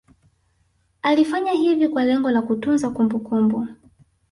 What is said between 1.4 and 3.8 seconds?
hivi kwa lengo la kutunza kumbukumbu